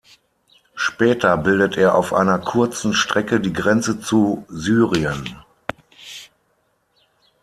Später 0.73 1.37
bildet 1.37 1.77
er 1.77 1.93
auf 1.93 2.11
einer 2.11 2.39
kurzen 2.39 2.95
Strecke 2.95 3.39
die 3.39 3.53
Grenze 3.53 3.99
zu 4.01 4.45
Syrien. 4.49 5.43